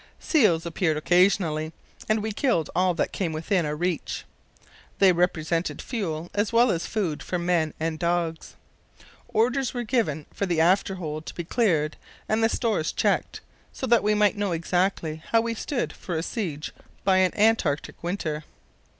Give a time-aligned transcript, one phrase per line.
[0.19, 1.73] Seals appeared occasionally,
[2.09, 4.25] and we killed all that came within our reach.
[4.97, 8.55] They represented fuel as well as food for men and dogs.
[9.27, 13.41] Orders were given for the after hold to be cleared and the stores checked,
[13.71, 16.73] so that we might know exactly how we stood for a siege
[17.03, 18.43] by an Antarctic winter.